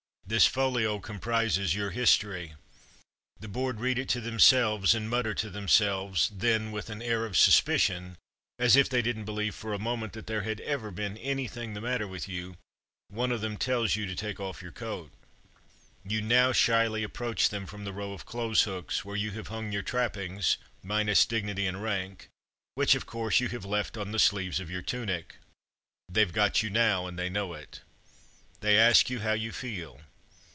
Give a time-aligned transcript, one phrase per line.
[0.27, 2.53] This folio comprises your history.
[3.41, 7.25] The Board read it to themselves, and mutter to them selves; then with an air
[7.25, 8.17] of suspicion,
[8.57, 11.81] as if they didn't believe for a moment that there had ever been anything the
[11.81, 12.55] matter with you,
[13.09, 15.11] one of them tells you to take off your coat.
[15.11, 16.51] (Business with Sam Browne and tunic.) You now
[16.85, 20.55] shyly approach them from the row of clothes hooks, where you have hung your trappings,
[20.81, 22.29] minus dignity and rank, Light Duty n
[22.75, 25.35] which, of course, you have left on the sleeves of your tunic.
[26.09, 27.81] They've got you now, and they know it.
[28.61, 29.99] They ask you how you feel.